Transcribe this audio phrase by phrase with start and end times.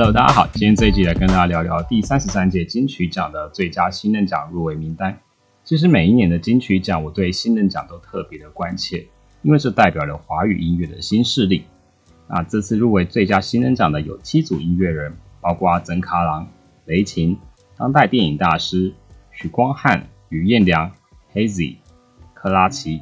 [0.00, 5.18] Hello，大家好，今天这一集来跟大家聊聊第三十三届金曲奖的最佳新人奖入围名单。
[5.64, 9.04] 其实每一年的金曲奖，我对新人奖都特别的关切，
[9.42, 11.64] 因为这代表了华语音乐的新势力。
[12.28, 16.46] 那这次入围最佳新人奖的有七组音乐人，包括曾卡郎、
[16.84, 17.36] 雷琴、
[17.76, 18.92] 当代电影大师
[19.32, 20.92] 许光汉、于彦良、
[21.34, 21.78] Hazy、
[22.34, 23.00] 克拉奇。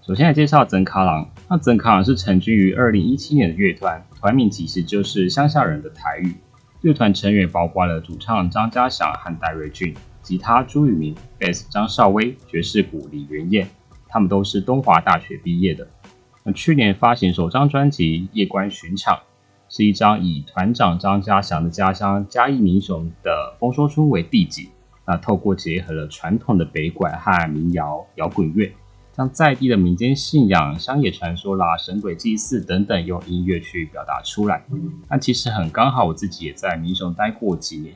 [0.00, 1.28] 首先来介绍曾卡郎。
[1.52, 6.34] 那曾卡是成军于二零一七年的乐团，团名其实就是乡下人的台语。
[6.80, 13.68] 乐团成员包括了主唱张家祥和戴瑞俊，吉他朱宇明，贝斯张少威，爵士鼓李元燕。
[14.08, 15.86] 他们都是东华大学毕业的。
[16.42, 19.16] 那去年发行首张专辑《夜观巡场》，
[19.68, 24.70] 是一张以团长张家祥的家乡嘉义民雄的丰收村为地景，
[25.06, 28.72] 那透过结合了传统的北管和民谣摇滚乐。
[29.14, 34.64] 将在地的民间信仰、乡野传说啦、神鬼祭祀等等，用音乐去表达出来。
[35.06, 37.94] 那其实很刚好，我自己也在民雄待过几年，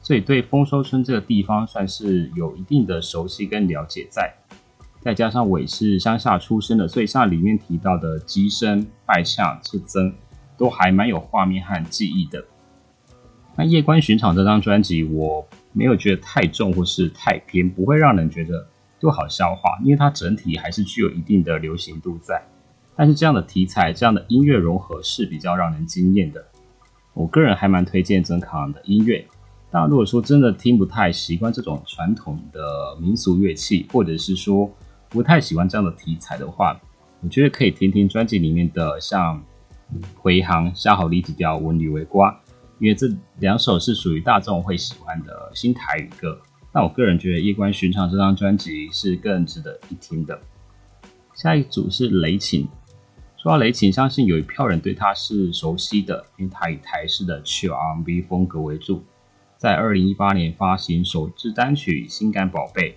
[0.00, 4.32] 所以对丰收村这个地方算是有一定的熟悉跟了解在。
[5.00, 10.14] 再加上我也是乡下出生的，所以像里面提到的鸡声、拜相、是曾，
[10.56, 12.44] 都还蛮有画面和记忆的。
[13.56, 18.68] 那夜观巡场这张专辑，我没有觉得太重或是太偏，不会让人觉得。
[19.02, 22.40] 都好消化，因为它整体还是具有一定的流行度在。
[22.94, 26.44] 但是这样的题材、这样的音乐融合是比较让人惊艳的。
[27.12, 29.26] 我个人还蛮推荐曾卡的音乐。
[29.72, 32.60] 但如果说真的听不太习惯这种传统的
[33.00, 34.70] 民俗乐器，或者是说
[35.08, 36.78] 不太喜欢这样的题材的话，
[37.22, 39.36] 我觉得可以听听专辑里面的像
[40.20, 42.30] 《回航》《下好离子调》《文女为瓜》，
[42.78, 43.08] 因为这
[43.38, 46.38] 两首是属于大众会喜欢的新台语歌。
[46.74, 50.40] 那我个人觉得《夜观寻常》这张专辑是更值得一听的。
[51.34, 52.66] 下一组是雷琴。
[53.36, 59.04] 说到雷琴，相信有一票人对他是熟悉的，因为他以台式的 Chill R&B 风格为主。
[59.58, 62.90] 在二零一八年发行首支单曲《心肝宝贝》，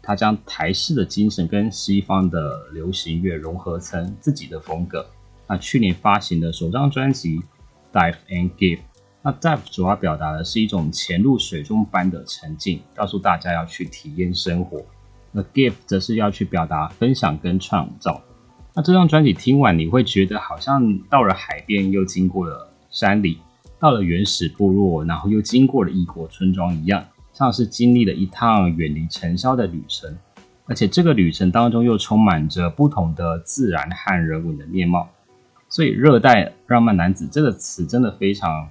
[0.00, 5.04] 他将台式的精神跟西方的流行乐融合成自己的风格。
[5.46, 7.38] 那去年发行的首张专辑
[7.92, 8.78] 《Dive and Give》。
[9.22, 14.82] 那 dive 主要表达的是一种潜入水中般的沉浸，告诉大家要去体验生活。
[15.30, 18.22] 那 give 则是要去表达分享跟创造。
[18.74, 23.38] 那这张专辑听完，你会觉得好像到了海边，又经过了山里，
[23.78, 27.04] 到了原始部落，然后又经过了异国村庄一样，
[27.34, 30.16] 像是经历了一趟远离尘嚣的旅程。
[30.64, 35.10] 而且这个旅程当中又充满着不同的自然和人文的面貌。
[35.68, 38.66] 所以“热带浪漫男子”这个词真的非常。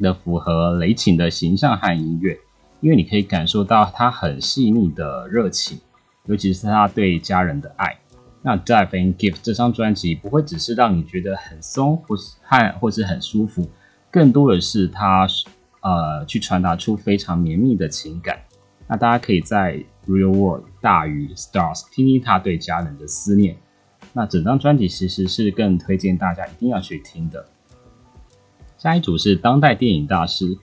[0.00, 2.38] 的符合雷琴的形象和音乐，
[2.80, 5.78] 因为你可以感受到他很细腻的热情，
[6.26, 7.98] 尤其是他对家人的爱。
[8.40, 12.36] 那《Dive and Give》这张专辑不会只是让你觉得很松或是
[12.80, 13.68] 或是很舒服，
[14.10, 15.26] 更多的是他
[15.80, 18.38] 呃去传达出非常绵密的情感。
[18.86, 19.74] 那大家可以在
[20.06, 23.56] 《Real World》大于《Stars》听听他对家人的思念。
[24.12, 27.44] 那整张专辑其实是更推荐大家一定要去听的。
[28.78, 30.56] 下一组是当代电影大师。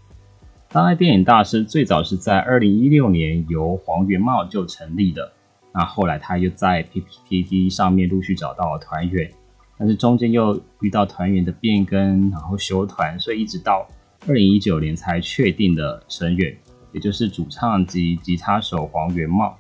[0.69, 5.33] 当代电影大师最早是在二零一六年由黄元茂就成立的，
[5.73, 9.29] 那后来他又在 PPTT 上面陆续找到了团员，
[9.77, 13.85] 但是中间又遇到团员的变更，然后休团，所以一直到
[14.27, 16.55] 二零一九年才确定的成员，
[16.93, 19.57] 也就是主唱及吉他手黄元茂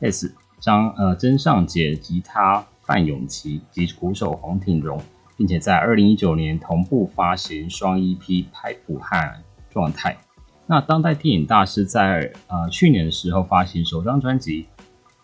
[0.00, 4.98] ，S 张呃曾尚杰吉他范永琪及鼓手黄挺荣。
[5.36, 8.18] 并且在二零一九年同步发行双 EP
[8.52, 9.16] 《拍谱》和
[9.70, 10.12] 《状态》。
[10.66, 14.66] 那当代电影大师在呃去年的时候发行首张专辑，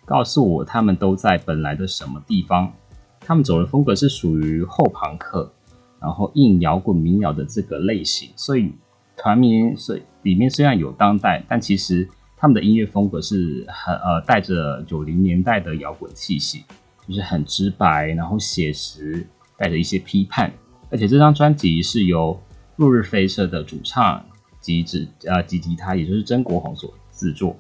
[0.05, 2.73] 告诉我他们都在本来的什么地方。
[3.21, 5.53] 他们走的风格是属于后朋克，
[6.01, 8.31] 然后硬摇滚民谣的这个类型。
[8.37, 8.73] 所以
[9.17, 16.65] 团名是里面虽然有当代，但其实他们的音乐风格是很呃带着九零年代的摇滚气息，
[17.07, 19.27] 就是很直白，然后写实。
[19.59, 20.53] 带着一些批判，
[20.89, 22.41] 而且这张专辑是由
[22.77, 24.25] 落日飞车的主唱
[24.61, 27.57] 及指呃及吉他，也就是曾国宏所制作。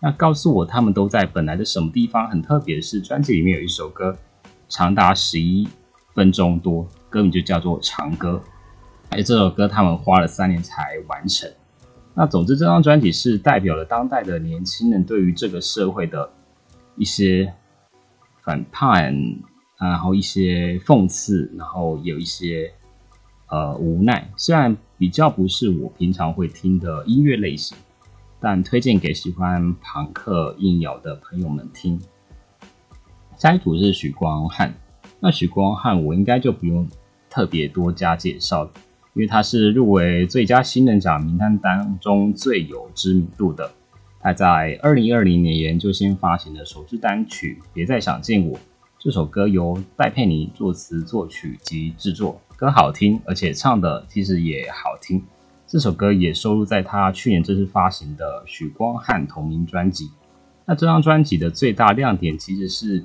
[0.00, 2.28] 那告诉我他们都在本来的什么地方？
[2.30, 4.16] 很特别的是，专辑里面有一首歌
[4.68, 5.68] 长达十一
[6.14, 8.40] 分钟多，歌名就叫做《长歌》。
[9.10, 11.50] 而这首歌他们花了三年才完成。
[12.14, 16.30] 那总之，这张专辑是代表了当代的年轻人对于这个社会的
[16.96, 17.52] 一些
[18.42, 19.14] 反叛。
[19.90, 22.72] 然后一些讽刺，然后有一些
[23.48, 24.30] 呃无奈。
[24.36, 27.76] 虽然比较不是我平常会听的音乐类型，
[28.40, 32.00] 但推荐给喜欢朋克硬摇的朋友们听。
[33.36, 34.72] 下一组是许光汉，
[35.18, 36.86] 那许光汉我应该就不用
[37.28, 38.64] 特别多加介绍，
[39.14, 43.72] 因为他是入围最佳新人奖名单当中最有知名度的。
[44.20, 48.56] 他在二零二零年研究先发行的首支单曲《别再想见我》，
[49.02, 55.20] 这首歌由戴佩妮作词作曲及制作，歌好听，而且唱的其实也好听。
[55.66, 60.12] 这首歌也收录在他去年正式发行的许光汉同名专辑。
[60.64, 63.04] 那这张专辑的最大亮点其实是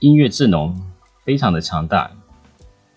[0.00, 0.78] 音乐阵容
[1.24, 2.10] 非常的强大，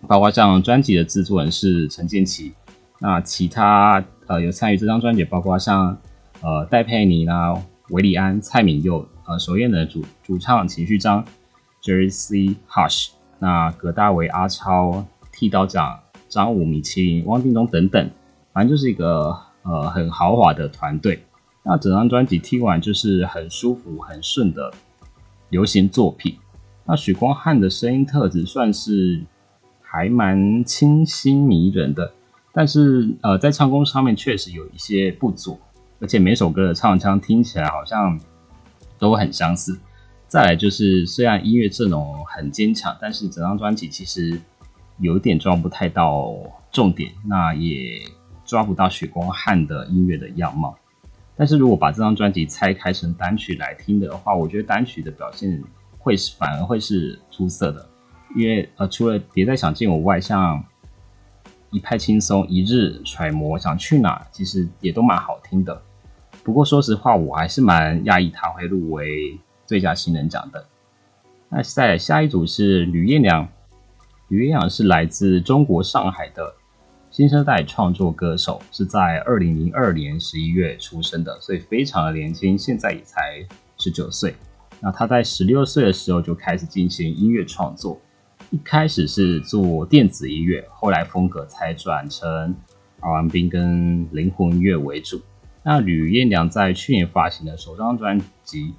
[0.06, 2.52] 包括像专辑的制作人是陈建奇，
[3.00, 5.98] 那其他呃有参与这张专辑，包括像
[6.42, 7.54] 呃戴佩妮啦、
[7.92, 11.24] 韦礼安、蔡敏佑、呃首演的主主唱情绪章、
[11.86, 18.10] Jersey Hush、那葛大为、阿超、剃刀奖、张武、米其林、汪定中等等，
[18.52, 21.24] 反正就是一个呃很豪华的团队。
[21.62, 24.74] 那整张专辑听完就是很舒服、很顺的
[25.50, 26.36] 流行作品。
[26.86, 29.22] 那许光汉的声音特质算是
[29.82, 32.12] 还蛮清新迷人的，
[32.52, 35.60] 但是呃，在唱功上面确实有一些不足，
[36.00, 38.20] 而且每首歌的唱腔听起来好像
[38.98, 39.80] 都很相似。
[40.28, 44.40] 再来就是，虽然音乐阵容很坚强，但是整张专辑其实
[45.00, 46.34] 有点抓不太到
[46.72, 48.02] 重点，那也
[48.44, 50.78] 抓不到许光汉的音乐的样貌。
[51.38, 55.64] 但是如果把这张专辑拆开成单曲来听的话，我觉得单曲的表现
[55.98, 57.88] 会是反而会是出色的，
[58.36, 60.64] 因为呃除了别再想见我外，像
[61.72, 65.82] 一派轻松、一日揣摩、想去哪，其实也都蛮好听的。
[66.44, 70.66] 不过说实话，我还是蛮讶异他会入围最佳新人奖的。
[71.50, 73.48] 那在下一组是吕彦良，
[74.28, 76.54] 吕彦良是来自中国上海的。
[77.12, 83.46] 新生代创作歌手是在二零零二年十一月出生的，所以非常的年轻，现在也才
[83.78, 84.36] 十九岁。
[84.82, 88.02] 那他在十六岁的时候就开始进行音乐创作，
[88.52, 92.54] 一开始是做电子音乐，后来风格才转成
[93.00, 95.22] R&B 跟灵魂音乐为主。
[95.64, 98.64] 那吕彦良在去年发行的首张专辑《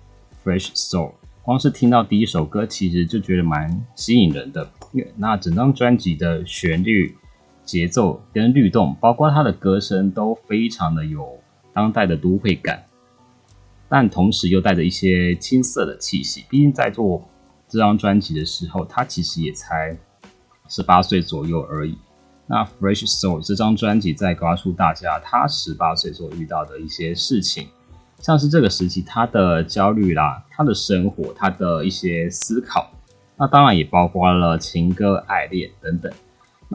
[0.47, 1.11] Fresh Soul》，
[1.43, 4.71] 光是听到第一首歌，其实就觉得蛮吸引人的。
[5.17, 7.17] 那整张专辑的旋律。
[7.65, 11.37] 节奏跟律动，包括他的歌声都非常的有
[11.73, 12.87] 当代的都会感，
[13.89, 16.45] 但同时又带着一些青涩的气息。
[16.49, 17.29] 毕竟在做
[17.69, 19.99] 这张专辑的时候，他其实也才
[20.69, 21.99] 十八岁左右而已。
[22.47, 27.67] 那《Fresh Soul》这张专辑在告诉大家他十八岁所遇到的一些事情，
[28.27, 32.91] 像是这个时期他的焦虑啦，他的生活，他的一些思考。
[33.37, 36.13] 那当然也包括了情歌、爱恋等等。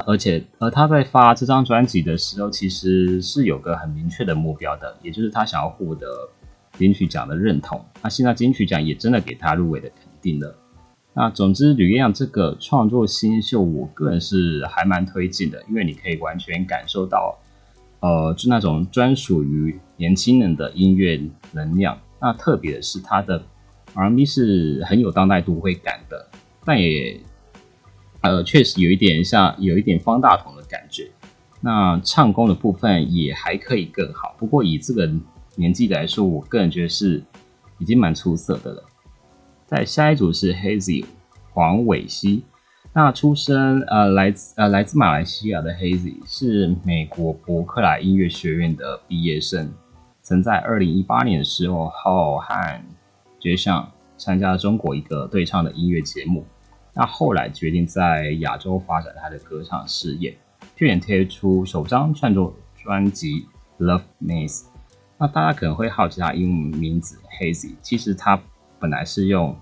[0.06, 6.08] 而且，而他在发这张专辑的时候，其实是有个很明确的目标的，也就是他想要获得
[6.78, 7.84] 金曲奖的认同。
[8.02, 10.56] 那现在金曲奖也真的给他入围的肯定了。
[11.14, 17.38] 那总之，吕彦阳这个创作新秀，我个人是还蛮推荐的，因为你可以完全感受到，
[18.02, 21.20] 呃，就那种专属于年轻人的音乐
[21.54, 21.98] 能量。
[22.20, 23.42] 那特别的是，他的
[23.96, 26.28] R&B 是很有当代都会感的，
[26.66, 27.20] 但也。
[28.24, 31.10] 呃，确实有一点像，有一点方大同的感觉。
[31.60, 35.12] 那唱功的部分也还可以更好，不过以这个
[35.56, 37.24] 年纪来说，我个人觉得是
[37.80, 38.84] 已经蛮出色的了。
[39.66, 41.04] 在下一组是 Hazy
[41.50, 42.44] 黄伟熙，
[42.94, 49.72] 那出生呃来自呃来自马来西亚的 Hazy 是美国伯克莱音乐学院的毕业生，
[50.22, 52.82] 曾在二零一八年的时候浩和
[53.40, 56.46] 绝唱参加了中国一个对唱的音乐节目。
[56.94, 60.38] 那后来决定在亚洲发展他的歌唱事业，
[60.76, 63.48] 去年推出首张创作专辑
[63.86, 64.64] 《Love Maze》。
[65.18, 68.38] 那大家可能会好奇他英文名字 Hazy，其实他
[68.82, 69.56] 本来是用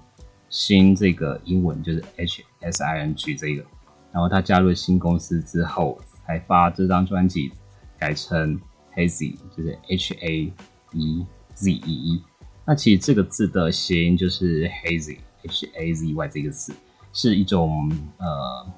[0.50, 3.64] 新这个英文，就是 H S I N G 这个，
[4.12, 7.52] 然后他加入新公司之后，才发这张专辑
[7.98, 8.60] 改成
[8.96, 10.54] Hazy，就是 H A
[10.94, 12.24] E Z E E。
[12.66, 16.74] 那其实这个字的谐音就是 Hazy，H A Z Y 这个字。
[17.12, 18.72] 是一种呃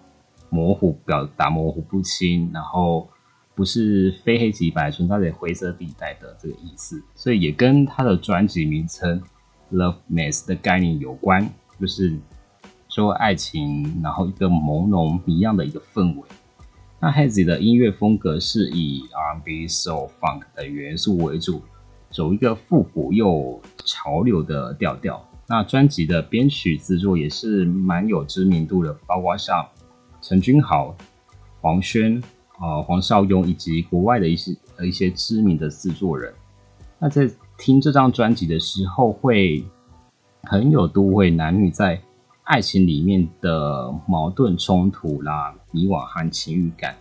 [0.49, 3.09] 模糊表达模糊不清，然后
[3.53, 9.21] 不是非黑即白，存在着灰色地带的这个意思，所以也跟他的专辑名称
[9.69, 12.15] Love Mess 的概念有关，就是
[12.87, 16.21] 说爱情，然后一个朦胧一样的一个氛围。
[16.99, 21.63] 那 Hazy 的音乐风格是以 R&B、Soul、Funk 的元素为主，
[22.11, 25.27] 走一个复古又潮流的调调。
[25.47, 29.67] 那专辑的编曲制作也是蛮有知名度的，包括像
[30.21, 30.95] 陈君豪、
[31.59, 32.21] 黄轩、
[32.59, 36.31] 啊黄少雍以及国外的一些呃一些知名的制作人。
[36.99, 39.65] 那在听这张专辑的时候，会
[40.43, 42.01] 很有都会男女在
[42.43, 46.95] 爱情里面的矛盾冲突啦、迷惘和情欲感，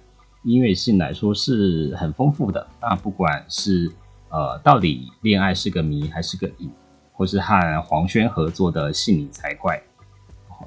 [0.45, 2.67] 音乐性来说是很丰富的。
[2.81, 3.91] 那不管是
[4.29, 6.71] 呃到底恋爱是个谜还是个瘾，
[7.13, 9.83] 或是和黄轩合作的信你才怪，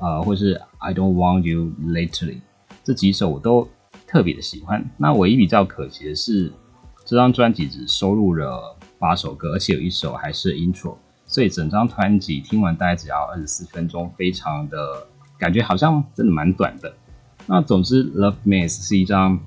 [0.02, 2.40] 呃，或是 I don't want you lately
[2.84, 3.68] 这几首我都
[4.08, 4.84] 特别的喜欢。
[4.98, 6.52] 那唯一比较可惜的是，
[7.06, 16.94] 这张专辑只收录了八首歌，而且有一首还是 intro，所以整张专辑听完大概只要二十四分钟，非常的感觉好像真的蛮短的。
[17.48, 19.40] 那总之，Love Maze 是一张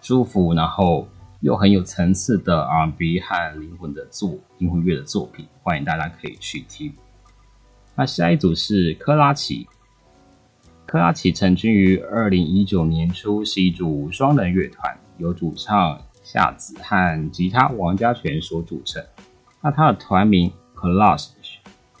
[0.00, 1.08] 舒服，然后
[1.40, 6.92] 又很有层次的 R&B 和灵魂的作灵魂乐的作品，欢迎大家可以去听。
[7.96, 9.68] 那下一组是科拉奇，
[10.86, 19.04] 科拉奇成军于二零一九年初，是一组双人乐团，由主唱夏子和吉他王家全所组成。
[19.60, 21.28] 那他的团名 Collage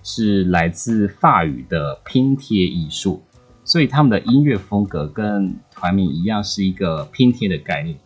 [0.02, 3.22] 是来自法语的拼贴艺术。
[3.62, 7.96] 所以他们的音乐风格跟团名一样，是一个拼贴的概念。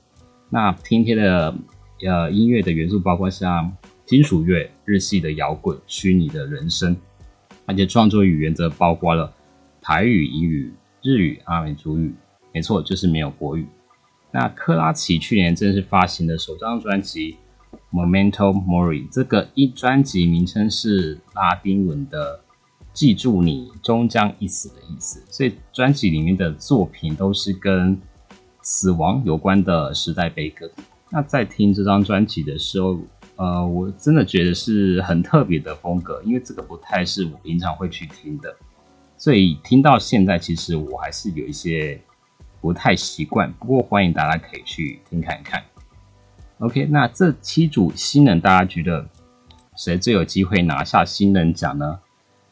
[0.51, 1.55] 那拼贴的
[2.05, 6.95] 呃音乐的元素包括像金属乐、日系的摇滚、虚拟的人声，
[7.65, 9.33] 而且创作语言则包括了
[9.81, 10.71] 台语、英语、
[11.03, 12.15] 日语、阿美族语。
[12.53, 13.67] 没错，就是没有国语。
[14.31, 17.33] 那克拉奇去年正式发行的首张专辑
[17.93, 22.41] 《Momento Mori》，这个一专辑名称是拉丁文的。
[22.93, 28.01] 记住你终将一死的意思，所以专辑里面的作品都是跟
[28.63, 30.71] 死亡有关的时代悲歌。
[31.11, 32.97] 那在听这张专辑的时候，
[33.35, 38.55] 呃，我真的觉得是很特别的风格，因为这个不太是我平常会去听的，
[39.19, 42.01] 所以听到现在，其实我还是有一些
[42.61, 43.53] 不太习惯。
[43.55, 45.61] 不过欢迎大家可以去听看看。
[46.59, 49.07] OK，那这七组新人，大家觉得
[49.77, 51.99] 谁最有机会拿下新人奖呢？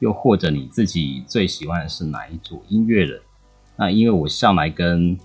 [0.00, 3.20] 又或者你自己最喜欢的是哪一组音乐人？
[3.76, 5.16] 那因为我向来跟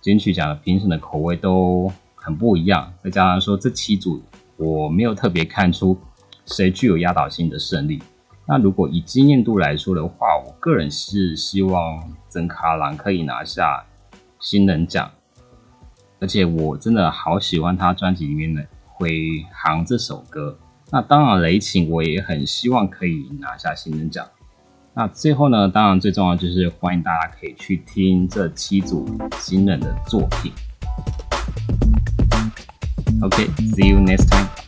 [0.00, 4.20] 金曲奖的评审的口味都很不一样，再加上说这七组
[4.56, 5.96] 我没有特别看出
[6.46, 8.02] 谁具有压倒性的胜利。
[8.48, 13.84] 那如果以经验度来说的话，我个人是希望曾卡郎可以拿下
[14.40, 15.10] 新人奖，
[16.18, 20.58] 而且我真的好喜欢他专辑里面的《回航》这首歌。
[20.90, 24.26] 那当然，雷晴我也很希望可以拿下新人奖。
[24.94, 29.06] 那最后呢，当然最重要就是欢迎大家可以去听这七组
[29.38, 30.52] 新人的作品。
[33.22, 34.65] OK，see you next time。